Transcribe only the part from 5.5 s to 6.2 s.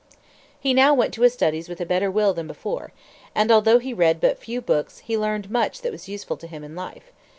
much that was